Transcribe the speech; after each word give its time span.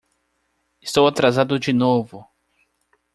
Estou 0.81 1.05
atrasado 1.05 1.59
de 1.59 1.71
novo! 1.71 2.27